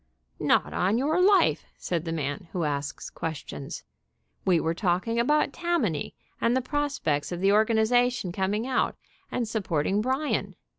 [0.39, 3.83] "Not on your life," said the man who asks ques tions.
[4.45, 8.95] "We were talking about Tammany, and the prospects of the organization coming out
[9.31, 10.55] and sup porting Bryan.